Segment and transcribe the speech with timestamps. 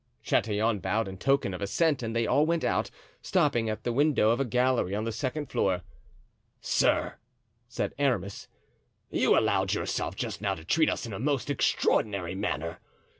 [0.23, 2.89] Chatillon bowed in token of assent and they all went out,
[3.21, 5.81] stopping at the window of a gallery on the ground floor.
[6.59, 7.17] "Sir,"
[7.67, 8.47] said Aramis,
[9.11, 12.79] "you allowed yourself just now to treat us in a most extraordinary manner.